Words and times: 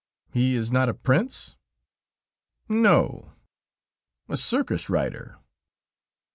"He 0.33 0.55
is 0.55 0.71
not 0.71 0.89
a 0.89 0.95
prince?" 0.95 1.55
"No; 2.67 3.33
a 4.27 4.35
circus 4.35 4.89
rider." 4.89 5.37